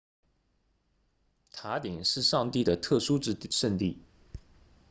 [1.51, 3.19] 塔顶是上帝的特殊
[3.51, 3.99] 圣地